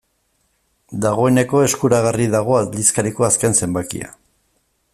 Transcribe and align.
Dagoeneko 1.03 1.61
eskuragarri 1.65 2.27
dago 2.37 2.57
aldizkariko 2.61 3.29
azken 3.29 3.57
zenbakia. 3.65 4.09